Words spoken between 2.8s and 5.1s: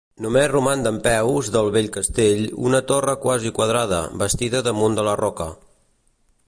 torre quasi quadrada, bastida damunt de